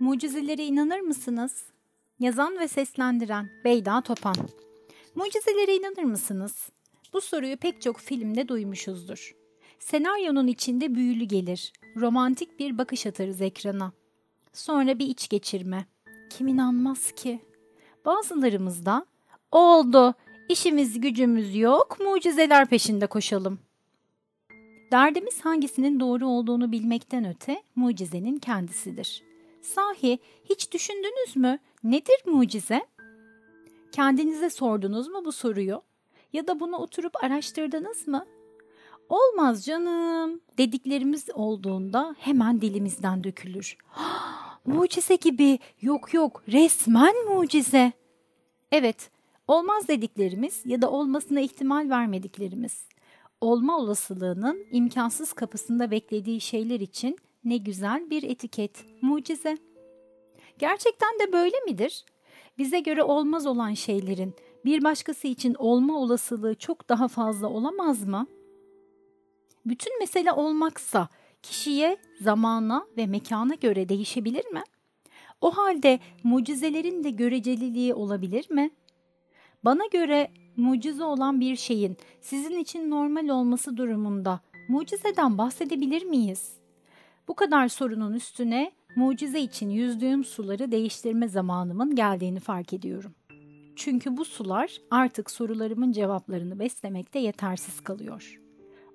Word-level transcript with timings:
Mucizelere 0.00 0.66
inanır 0.66 1.00
mısınız? 1.00 1.64
Yazan 2.20 2.58
ve 2.58 2.68
seslendiren 2.68 3.50
Beyda 3.64 4.00
Topan. 4.00 4.34
Mucizelere 5.14 5.76
inanır 5.76 6.02
mısınız? 6.02 6.68
Bu 7.12 7.20
soruyu 7.20 7.56
pek 7.56 7.82
çok 7.82 7.98
filmde 7.98 8.48
duymuşuzdur. 8.48 9.34
Senaryonun 9.78 10.46
içinde 10.46 10.94
büyülü 10.94 11.24
gelir. 11.24 11.72
Romantik 11.96 12.58
bir 12.58 12.78
bakış 12.78 13.06
atarız 13.06 13.40
ekrana. 13.40 13.92
Sonra 14.52 14.98
bir 14.98 15.06
iç 15.06 15.28
geçirme. 15.28 15.86
Kim 16.30 16.48
inanmaz 16.48 17.12
ki? 17.12 17.40
Bazılarımızda 18.04 19.06
oldu, 19.52 20.14
işimiz 20.48 21.00
gücümüz 21.00 21.56
yok, 21.56 21.96
mucizeler 22.00 22.66
peşinde 22.66 23.06
koşalım. 23.06 23.58
Derdimiz 24.92 25.40
hangisinin 25.40 26.00
doğru 26.00 26.26
olduğunu 26.26 26.72
bilmekten 26.72 27.24
öte 27.24 27.62
mucizenin 27.76 28.38
kendisidir. 28.38 29.29
Sahi 29.62 30.18
hiç 30.44 30.72
düşündünüz 30.72 31.36
mü? 31.36 31.58
Nedir 31.84 32.26
mucize? 32.26 32.86
Kendinize 33.92 34.50
sordunuz 34.50 35.08
mu 35.08 35.24
bu 35.24 35.32
soruyu? 35.32 35.82
Ya 36.32 36.46
da 36.46 36.60
bunu 36.60 36.76
oturup 36.76 37.24
araştırdınız 37.24 38.08
mı? 38.08 38.26
Olmaz 39.08 39.64
canım 39.64 40.40
dediklerimiz 40.58 41.26
olduğunda 41.34 42.14
hemen 42.18 42.60
dilimizden 42.60 43.24
dökülür. 43.24 43.76
mucize 44.66 45.14
gibi 45.16 45.58
yok 45.80 46.14
yok 46.14 46.42
resmen 46.48 47.14
mucize. 47.28 47.92
Evet 48.72 49.10
olmaz 49.48 49.88
dediklerimiz 49.88 50.62
ya 50.64 50.82
da 50.82 50.90
olmasına 50.90 51.40
ihtimal 51.40 51.90
vermediklerimiz. 51.90 52.88
Olma 53.40 53.78
olasılığının 53.78 54.64
imkansız 54.72 55.32
kapısında 55.32 55.90
beklediği 55.90 56.40
şeyler 56.40 56.80
için 56.80 57.16
ne 57.44 57.56
güzel 57.56 58.10
bir 58.10 58.22
etiket, 58.22 58.84
mucize. 59.02 59.58
Gerçekten 60.58 61.18
de 61.18 61.32
böyle 61.32 61.56
midir? 61.66 62.04
Bize 62.58 62.80
göre 62.80 63.02
olmaz 63.02 63.46
olan 63.46 63.74
şeylerin 63.74 64.34
bir 64.64 64.84
başkası 64.84 65.28
için 65.28 65.54
olma 65.54 65.98
olasılığı 65.98 66.54
çok 66.54 66.88
daha 66.88 67.08
fazla 67.08 67.48
olamaz 67.48 68.04
mı? 68.04 68.26
Bütün 69.66 69.98
mesele 69.98 70.32
olmaksa 70.32 71.08
kişiye, 71.42 71.96
zamana 72.20 72.86
ve 72.96 73.06
mekana 73.06 73.54
göre 73.54 73.88
değişebilir 73.88 74.46
mi? 74.46 74.62
O 75.40 75.50
halde 75.50 76.00
mucizelerin 76.24 77.04
de 77.04 77.10
göreceliliği 77.10 77.94
olabilir 77.94 78.50
mi? 78.50 78.70
Bana 79.64 79.86
göre 79.86 80.30
mucize 80.56 81.04
olan 81.04 81.40
bir 81.40 81.56
şeyin 81.56 81.96
sizin 82.20 82.58
için 82.58 82.90
normal 82.90 83.28
olması 83.28 83.76
durumunda 83.76 84.40
mucizeden 84.68 85.38
bahsedebilir 85.38 86.04
miyiz? 86.04 86.59
Bu 87.30 87.34
kadar 87.34 87.68
sorunun 87.68 88.12
üstüne 88.12 88.72
mucize 88.96 89.40
için 89.40 89.70
yüzdüğüm 89.70 90.24
suları 90.24 90.72
değiştirme 90.72 91.28
zamanımın 91.28 91.94
geldiğini 91.94 92.40
fark 92.40 92.72
ediyorum. 92.72 93.14
Çünkü 93.76 94.16
bu 94.16 94.24
sular 94.24 94.76
artık 94.90 95.30
sorularımın 95.30 95.92
cevaplarını 95.92 96.58
beslemekte 96.58 97.18
yetersiz 97.18 97.80
kalıyor. 97.80 98.40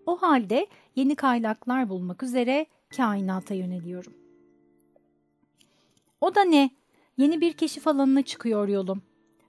O 0.06 0.22
halde 0.22 0.67
yeni 0.95 1.16
kaynaklar 1.16 1.89
bulmak 1.89 2.23
üzere 2.23 2.66
kainata 2.97 3.53
yöneliyorum. 3.53 4.13
O 6.22 6.36
da 6.36 6.44
ne? 6.44 6.69
Yeni 7.17 7.41
bir 7.41 7.53
keşif 7.53 7.88
alanına 7.88 8.22
çıkıyor 8.22 8.67
yolum. 8.67 9.02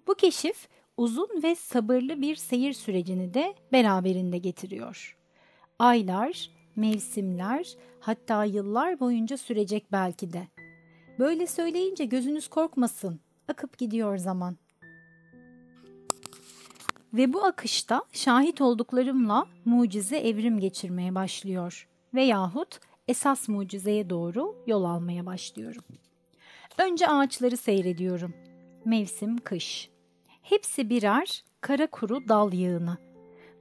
Bu 0.06 0.14
keşif 0.14 0.68
uzun 0.96 1.42
ve 1.42 1.54
sabırlı 1.54 2.22
bir 2.22 2.36
seyir 2.36 2.72
sürecini 2.72 3.34
de 3.34 3.54
beraberinde 3.72 4.38
getiriyor. 4.38 5.16
Aylar, 5.78 6.55
mevsimler, 6.76 7.76
hatta 8.00 8.44
yıllar 8.44 9.00
boyunca 9.00 9.36
sürecek 9.36 9.92
belki 9.92 10.32
de. 10.32 10.48
Böyle 11.18 11.46
söyleyince 11.46 12.04
gözünüz 12.04 12.48
korkmasın, 12.48 13.20
akıp 13.48 13.78
gidiyor 13.78 14.18
zaman. 14.18 14.56
Ve 17.12 17.32
bu 17.32 17.44
akışta 17.44 18.02
şahit 18.12 18.60
olduklarımla 18.60 19.46
mucize 19.64 20.16
evrim 20.16 20.60
geçirmeye 20.60 21.14
başlıyor 21.14 21.88
veyahut 22.16 22.80
esas 23.08 23.48
mucizeye 23.48 24.10
doğru 24.10 24.64
yol 24.66 24.84
almaya 24.84 25.26
başlıyorum. 25.26 25.84
Önce 26.78 27.08
ağaçları 27.08 27.56
seyrediyorum. 27.56 28.34
Mevsim 28.84 29.38
kış. 29.38 29.90
Hepsi 30.42 30.90
birer 30.90 31.44
kara 31.60 31.86
kuru 31.86 32.28
dal 32.28 32.52
yığını. 32.52 32.96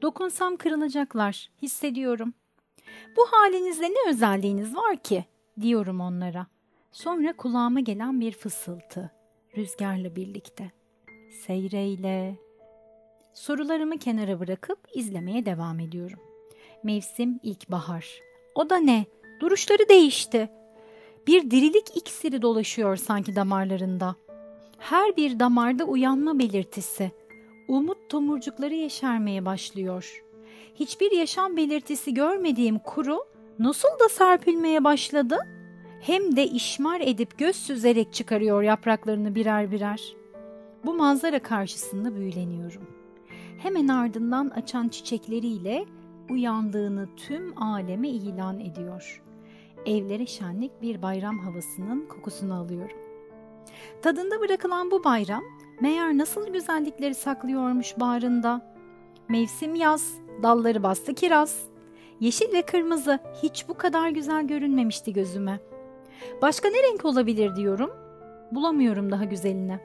Dokunsam 0.01 0.57
kırılacaklar, 0.57 1.49
hissediyorum. 1.61 2.33
Bu 3.17 3.25
halinizle 3.31 3.89
ne 3.89 4.09
özelliğiniz 4.09 4.75
var 4.75 4.97
ki? 4.97 5.25
diyorum 5.61 6.01
onlara. 6.01 6.47
Sonra 6.91 7.33
kulağıma 7.33 7.79
gelen 7.79 8.21
bir 8.21 8.31
fısıltı, 8.31 9.11
rüzgarla 9.57 10.15
birlikte. 10.15 10.71
Seyreyle. 11.45 12.35
Sorularımı 13.33 13.97
kenara 13.97 14.39
bırakıp 14.39 14.79
izlemeye 14.93 15.45
devam 15.45 15.79
ediyorum. 15.79 16.19
Mevsim 16.83 17.39
ilkbahar. 17.43 18.19
O 18.55 18.69
da 18.69 18.77
ne? 18.77 19.05
Duruşları 19.39 19.89
değişti. 19.89 20.49
Bir 21.27 21.51
dirilik 21.51 21.97
iksiri 21.97 22.41
dolaşıyor 22.41 22.95
sanki 22.95 23.35
damarlarında. 23.35 24.15
Her 24.77 25.17
bir 25.17 25.39
damarda 25.39 25.83
uyanma 25.83 26.39
belirtisi. 26.39 27.11
Umut 27.67 28.09
tomurcukları 28.09 28.73
yeşermeye 28.73 29.45
başlıyor. 29.45 30.23
Hiçbir 30.75 31.11
yaşam 31.11 31.57
belirtisi 31.57 32.13
görmediğim 32.13 32.79
kuru 32.79 33.25
nasıl 33.59 33.87
da 33.87 34.09
serpilmeye 34.09 34.83
başladı? 34.83 35.37
Hem 36.01 36.35
de 36.35 36.47
işmar 36.47 37.01
edip 37.01 37.37
göz 37.37 37.55
süzerek 37.55 38.13
çıkarıyor 38.13 38.61
yapraklarını 38.61 39.35
birer 39.35 39.71
birer. 39.71 40.15
Bu 40.85 40.93
manzara 40.93 41.39
karşısında 41.39 42.15
büyüleniyorum. 42.15 42.87
Hemen 43.57 43.87
ardından 43.87 44.49
açan 44.49 44.87
çiçekleriyle 44.87 45.85
uyandığını 46.29 47.09
tüm 47.17 47.63
aleme 47.63 48.09
ilan 48.09 48.59
ediyor. 48.59 49.23
Evlere 49.85 50.25
şenlik 50.25 50.81
bir 50.81 51.01
bayram 51.01 51.39
havasının 51.39 52.05
kokusunu 52.05 52.53
alıyorum. 52.53 52.97
Tadında 54.01 54.39
bırakılan 54.39 54.91
bu 54.91 55.03
bayram 55.03 55.43
meğer 55.81 56.17
nasıl 56.17 56.53
güzellikleri 56.53 57.15
saklıyormuş 57.15 57.99
bağrında. 57.99 58.74
Mevsim 59.29 59.75
yaz, 59.75 60.13
dalları 60.43 60.83
bastı 60.83 61.13
kiraz. 61.13 61.63
Yeşil 62.19 62.53
ve 62.53 62.61
kırmızı 62.61 63.19
hiç 63.43 63.65
bu 63.67 63.73
kadar 63.73 64.09
güzel 64.09 64.47
görünmemişti 64.47 65.13
gözüme. 65.13 65.59
Başka 66.41 66.69
ne 66.69 66.83
renk 66.83 67.05
olabilir 67.05 67.55
diyorum. 67.55 67.91
Bulamıyorum 68.51 69.11
daha 69.11 69.23
güzelini. 69.23 69.79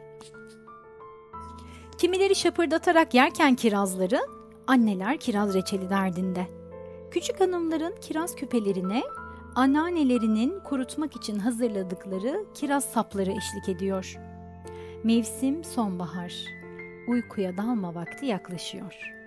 Kimileri 1.98 2.34
şapırdatarak 2.34 3.14
yerken 3.14 3.54
kirazları, 3.54 4.20
anneler 4.66 5.18
kiraz 5.18 5.54
reçeli 5.54 5.90
derdinde. 5.90 6.46
Küçük 7.10 7.40
hanımların 7.40 7.94
kiraz 8.00 8.34
küpelerine 8.34 9.02
anneannelerinin 9.54 10.60
kurutmak 10.60 11.16
için 11.16 11.38
hazırladıkları 11.38 12.44
kiraz 12.54 12.84
sapları 12.84 13.30
eşlik 13.30 13.68
ediyor. 13.68 14.16
Mevsim 15.04 15.64
sonbahar. 15.64 16.34
Uykuya 17.08 17.56
dalma 17.56 17.94
vakti 17.94 18.26
yaklaşıyor. 18.26 19.19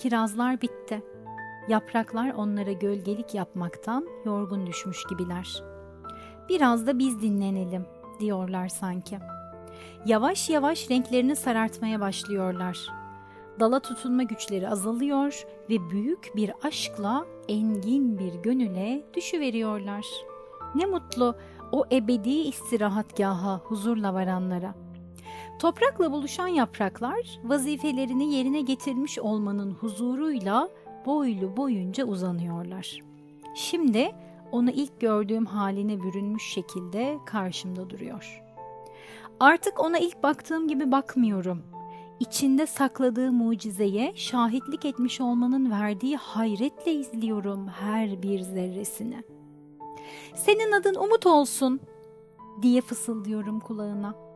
Kirazlar 0.00 0.62
bitti. 0.62 1.02
Yapraklar 1.68 2.34
onlara 2.34 2.72
gölgelik 2.72 3.34
yapmaktan 3.34 4.06
yorgun 4.24 4.66
düşmüş 4.66 5.04
gibiler. 5.10 5.62
Biraz 6.48 6.86
da 6.86 6.98
biz 6.98 7.22
dinlenelim 7.22 7.86
diyorlar 8.20 8.68
sanki. 8.68 9.18
Yavaş 10.06 10.50
yavaş 10.50 10.90
renklerini 10.90 11.36
sarartmaya 11.36 12.00
başlıyorlar 12.00 13.00
dala 13.60 13.80
tutunma 13.80 14.22
güçleri 14.22 14.68
azalıyor 14.68 15.46
ve 15.70 15.90
büyük 15.90 16.32
bir 16.36 16.52
aşkla 16.62 17.26
engin 17.48 18.18
bir 18.18 18.34
gönüle 18.34 19.04
düşüveriyorlar. 19.14 20.06
Ne 20.74 20.86
mutlu 20.86 21.34
o 21.72 21.84
ebedi 21.92 22.30
istirahatgaha 22.30 23.60
huzurla 23.64 24.14
varanlara. 24.14 24.74
Toprakla 25.60 26.12
buluşan 26.12 26.48
yapraklar 26.48 27.40
vazifelerini 27.44 28.34
yerine 28.34 28.60
getirmiş 28.60 29.18
olmanın 29.18 29.70
huzuruyla 29.74 30.68
boylu 31.06 31.56
boyunca 31.56 32.04
uzanıyorlar. 32.04 33.00
Şimdi 33.54 34.12
onu 34.52 34.70
ilk 34.70 35.00
gördüğüm 35.00 35.46
haline 35.46 36.02
bürünmüş 36.02 36.42
şekilde 36.52 37.18
karşımda 37.26 37.90
duruyor. 37.90 38.42
Artık 39.40 39.80
ona 39.80 39.98
ilk 39.98 40.22
baktığım 40.22 40.68
gibi 40.68 40.92
bakmıyorum 40.92 41.62
içinde 42.20 42.66
sakladığı 42.66 43.32
mucizeye 43.32 44.12
şahitlik 44.16 44.84
etmiş 44.84 45.20
olmanın 45.20 45.70
verdiği 45.70 46.16
hayretle 46.16 46.92
izliyorum 46.92 47.68
her 47.68 48.22
bir 48.22 48.40
zerresini. 48.40 49.24
Senin 50.34 50.72
adın 50.72 50.94
Umut 50.94 51.26
olsun 51.26 51.80
diye 52.62 52.80
fısıldıyorum 52.80 53.60
kulağına. 53.60 54.29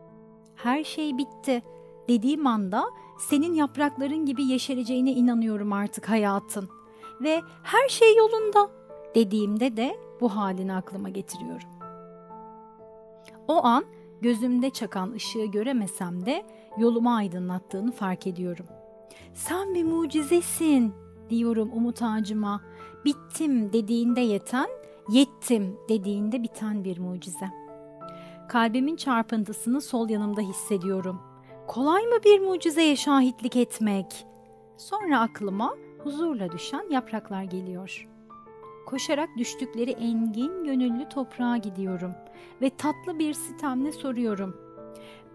Her 0.55 0.83
şey 0.83 1.17
bitti 1.17 1.63
dediğim 2.07 2.47
anda 2.47 2.85
senin 3.17 3.53
yaprakların 3.53 4.25
gibi 4.25 4.43
yeşereceğine 4.43 5.11
inanıyorum 5.11 5.73
artık 5.73 6.09
hayatın. 6.09 6.69
Ve 7.21 7.41
her 7.63 7.89
şey 7.89 8.15
yolunda 8.15 8.69
dediğimde 9.15 9.77
de 9.77 9.99
bu 10.21 10.35
halini 10.35 10.73
aklıma 10.73 11.09
getiriyorum. 11.09 11.69
O 13.47 13.65
an 13.65 13.85
gözümde 14.21 14.69
çakan 14.69 15.11
ışığı 15.11 15.45
göremesem 15.45 16.25
de 16.25 16.45
yolumu 16.77 17.15
aydınlattığını 17.15 17.91
fark 17.91 18.27
ediyorum. 18.27 18.65
Sen 19.33 19.75
bir 19.75 19.83
mucizesin 19.83 20.93
diyorum 21.29 21.69
umut 21.73 22.01
ağacıma. 22.01 22.61
Bittim 23.05 23.73
dediğinde 23.73 24.21
yeten, 24.21 24.67
yettim 25.09 25.77
dediğinde 25.89 26.43
biten 26.43 26.83
bir 26.83 26.99
mucize. 26.99 27.64
Kalbimin 28.47 28.95
çarpıntısını 28.95 29.81
sol 29.81 30.09
yanımda 30.09 30.41
hissediyorum. 30.41 31.21
Kolay 31.67 32.03
mı 32.03 32.15
bir 32.25 32.39
mucizeye 32.39 32.95
şahitlik 32.95 33.55
etmek? 33.55 34.25
Sonra 34.77 35.19
aklıma 35.19 35.75
huzurla 36.03 36.51
düşen 36.51 36.85
yapraklar 36.89 37.43
geliyor. 37.43 38.07
Koşarak 38.85 39.29
düştükleri 39.37 39.91
engin 39.91 40.63
gönüllü 40.63 41.09
toprağa 41.09 41.57
gidiyorum 41.57 42.11
ve 42.61 42.69
tatlı 42.69 43.19
bir 43.19 43.33
sitemle 43.33 43.91
soruyorum. 43.91 44.57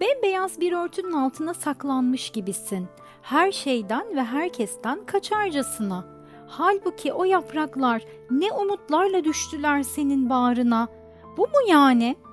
Bembeyaz 0.01 0.61
bir 0.61 0.73
örtünün 0.73 1.13
altına 1.13 1.55
saklanmış 1.55 2.31
gibisin. 2.31 2.87
Her 3.23 3.53
şeyden 3.53 4.17
ve 4.17 4.25
herkesten 4.25 5.06
kaçarcasına. 5.06 6.05
Halbuki 6.47 7.13
o 7.13 7.25
yapraklar 7.25 8.03
ne 8.31 8.53
umutlarla 8.53 9.25
düştüler 9.25 9.83
senin 9.83 10.31
bağrına. 10.31 10.89
Bu 11.37 11.43
mu 11.43 11.69
yani?'' 11.69 12.30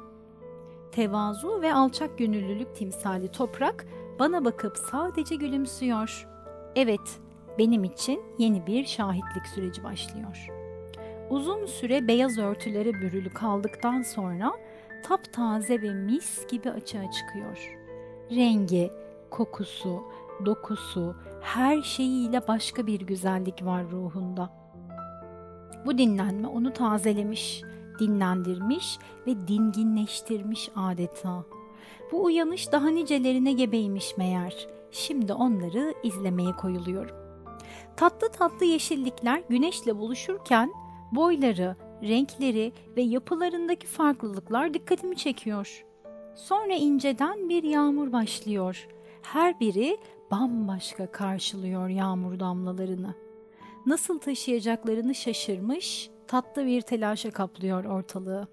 Tevazu 0.97 1.61
ve 1.61 1.73
alçak 1.73 2.17
gönüllülük 2.17 2.75
timsali 2.75 3.27
toprak 3.27 3.85
bana 4.19 4.45
bakıp 4.45 4.77
sadece 4.77 5.35
gülümsüyor. 5.35 6.27
Evet, 6.75 7.19
benim 7.59 7.83
için 7.83 8.21
yeni 8.38 8.67
bir 8.67 8.85
şahitlik 8.85 9.47
süreci 9.47 9.83
başlıyor. 9.83 10.47
Uzun 11.29 11.65
süre 11.65 12.07
beyaz 12.07 12.38
örtülere 12.38 12.94
bürülü 12.94 13.33
kaldıktan 13.33 14.01
sonra 14.01 14.51
taptaze 15.03 15.81
ve 15.81 15.94
mis 15.94 16.47
gibi 16.47 16.71
açığa 16.71 17.11
çıkıyor. 17.11 17.77
Rengi, 18.31 18.91
kokusu, 19.29 20.03
dokusu, 20.45 21.15
her 21.41 21.81
şeyiyle 21.81 22.47
başka 22.47 22.88
bir 22.88 23.01
güzellik 23.01 23.65
var 23.65 23.91
ruhunda. 23.91 24.49
Bu 25.85 25.97
dinlenme 25.97 26.47
onu 26.47 26.73
tazelemiş, 26.73 27.63
dinlendirmiş 27.99 28.99
ve 29.27 29.47
dinginleştirmiş 29.47 30.69
adeta. 30.75 31.44
Bu 32.11 32.23
uyanış 32.23 32.71
daha 32.71 32.89
nicelerine 32.89 33.53
gebeymiş 33.53 34.17
meğer. 34.17 34.67
Şimdi 34.91 35.33
onları 35.33 35.94
izlemeye 36.03 36.51
koyuluyorum. 36.51 37.15
Tatlı 37.95 38.29
tatlı 38.29 38.65
yeşillikler 38.65 39.44
güneşle 39.49 39.97
buluşurken 39.97 40.71
boyları, 41.11 41.75
renkleri 42.03 42.73
ve 42.97 43.01
yapılarındaki 43.01 43.88
farklılıklar 43.88 44.73
dikkatimi 44.73 45.15
çekiyor. 45.15 45.85
Sonra 46.35 46.73
inceden 46.73 47.49
bir 47.49 47.63
yağmur 47.63 48.11
başlıyor. 48.11 48.88
Her 49.21 49.59
biri 49.59 49.97
bambaşka 50.31 51.11
karşılıyor 51.11 51.89
yağmur 51.89 52.39
damlalarını. 52.39 53.15
Nasıl 53.85 54.19
taşıyacaklarını 54.19 55.15
şaşırmış, 55.15 56.09
tatlı 56.27 56.65
bir 56.65 56.81
telaşa 56.81 57.31
kaplıyor 57.31 57.83
ortalığı. 57.85 58.47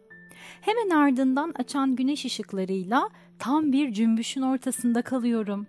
Hemen 0.61 0.91
ardından 0.91 1.53
açan 1.59 1.97
güneş 1.97 2.25
ışıklarıyla 2.25 3.11
tam 3.39 3.73
bir 3.73 3.93
cümbüşün 3.93 4.43
ortasında 4.43 5.03
kalıyorum. 5.03 5.67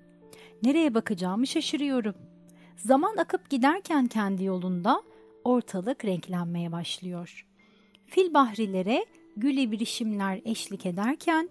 Nereye 0.64 0.94
bakacağımı 0.94 1.48
şaşırıyorum. 1.48 2.16
Zaman 2.78 3.18
akıp 3.18 3.50
giderken 3.50 4.08
kendi 4.08 4.44
yolunda 4.44 5.02
ortalık 5.44 6.06
renklenmeye 6.06 6.72
başlıyor. 6.72 7.46
Fil 8.06 8.34
bahrilere 8.34 9.06
gül 9.38 9.58
ibrişimler 9.58 10.42
eşlik 10.46 10.86
ederken 10.86 11.50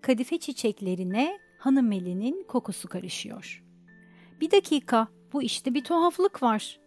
kadife 0.00 0.38
çiçeklerine 0.38 1.38
hanım 1.58 1.92
elinin 1.92 2.44
kokusu 2.48 2.88
karışıyor. 2.88 3.64
Bir 4.40 4.50
dakika, 4.50 5.08
bu 5.32 5.42
işte 5.42 5.74
bir 5.74 5.84
tuhaflık 5.84 6.42
var. 6.42 6.80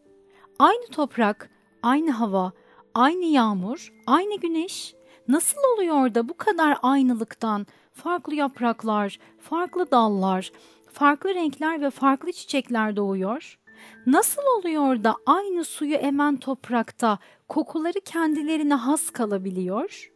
Aynı 0.59 0.87
toprak, 0.87 1.49
aynı 1.83 2.11
hava, 2.11 2.51
aynı 2.95 3.25
yağmur, 3.25 3.93
aynı 4.07 4.39
güneş 4.39 4.95
nasıl 5.27 5.57
oluyor 5.73 6.15
da 6.15 6.29
bu 6.29 6.37
kadar 6.37 6.77
aynılıktan 6.81 7.67
farklı 7.93 8.35
yapraklar, 8.35 9.19
farklı 9.39 9.91
dallar, 9.91 10.51
farklı 10.93 11.35
renkler 11.35 11.81
ve 11.81 11.89
farklı 11.89 12.31
çiçekler 12.31 12.95
doğuyor? 12.95 13.59
Nasıl 14.05 14.41
oluyor 14.57 15.03
da 15.03 15.15
aynı 15.25 15.63
suyu 15.63 15.95
emen 15.95 16.37
toprakta 16.37 17.19
kokuları 17.49 18.01
kendilerine 18.05 18.75
has 18.75 19.09
kalabiliyor? 19.09 20.11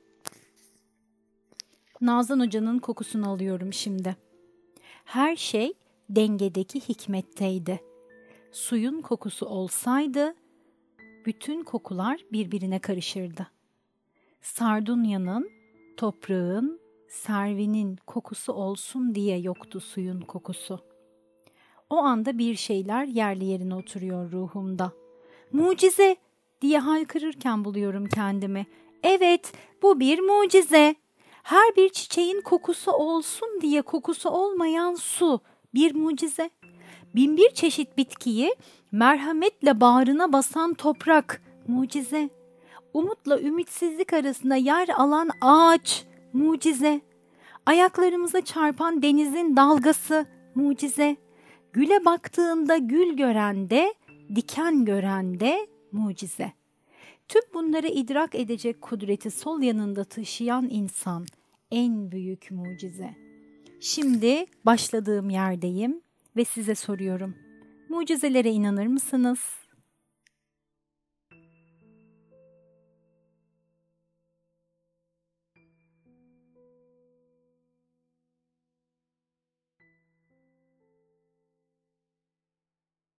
Nazan 2.02 2.40
Hoca'nın 2.40 2.80
kokusunu 2.80 3.30
alıyorum 3.30 3.74
şimdi. 3.74 4.16
Her 5.06 5.36
şey 5.36 5.74
dengedeki 6.10 6.80
hikmetteydi. 6.80 7.82
Suyun 8.52 9.02
kokusu 9.02 9.46
olsaydı 9.46 10.36
bütün 11.26 11.64
kokular 11.64 12.26
birbirine 12.32 12.80
karışırdı. 12.80 13.48
Sardunya'nın, 14.42 15.50
toprağın, 15.98 16.80
servinin 17.08 17.98
kokusu 18.08 18.54
olsun 18.54 19.16
diye 19.16 19.40
yoktu 19.40 19.80
suyun 19.80 20.22
kokusu. 20.22 20.80
O 21.90 21.98
anda 21.98 22.38
bir 22.38 22.56
şeyler 22.56 23.06
yerli 23.06 23.46
yerine 23.46 23.76
oturuyor 23.76 24.32
ruhumda. 24.32 24.92
Mucize 25.52 26.16
diye 26.62 26.80
haykırırken 26.80 27.66
buluyorum 27.66 28.06
kendimi. 28.06 28.66
Evet, 29.04 29.54
bu 29.82 30.00
bir 30.00 30.20
mucize. 30.20 30.96
Her 31.44 31.76
bir 31.76 31.90
çiçeğin 31.90 32.42
kokusu 32.42 32.92
olsun 32.92 33.50
diye 33.62 33.82
kokusu 33.82 34.30
olmayan 34.30 34.94
su 34.96 35.40
bir 35.74 35.96
mucize. 35.96 36.50
Binbir 37.16 37.50
çeşit 37.50 37.98
bitkiyi 37.98 38.56
merhametle 38.92 39.82
bağrına 39.82 40.34
basan 40.34 40.74
toprak, 40.74 41.42
mucize. 41.68 42.30
Umutla 42.94 43.40
ümitsizlik 43.42 44.14
arasında 44.14 44.56
yer 44.56 44.90
alan 44.90 45.30
ağaç, 45.42 46.06
mucize. 46.34 47.02
Ayaklarımıza 47.66 48.42
çarpan 48.42 49.02
denizin 49.02 49.56
dalgası, 49.56 50.26
mucize. 50.56 51.18
Güle 51.74 52.06
baktığında 52.06 52.78
gül 52.78 53.14
görende, 53.18 53.94
diken 54.36 54.86
görende 54.86 55.68
mucize. 55.92 56.54
Tüm 57.28 57.42
bunları 57.54 57.88
idrak 57.88 58.36
edecek 58.36 58.82
kudreti 58.82 59.32
sol 59.32 59.62
yanında 59.62 60.04
taşıyan 60.04 60.70
insan 60.72 61.26
en 61.72 62.12
büyük 62.12 62.52
mucize. 62.52 63.16
Şimdi 63.80 64.46
başladığım 64.66 65.30
yerdeyim 65.30 66.02
ve 66.36 66.46
size 66.46 66.76
soruyorum. 66.76 67.36
Mucizelere 67.90 68.50
inanır 68.50 68.88
mısınız? 68.88 69.40